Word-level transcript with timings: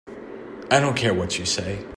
I 0.71 0.79
don't 0.79 0.97
care 0.97 1.13
what 1.13 1.37
you 1.37 1.45
say. 1.45 1.85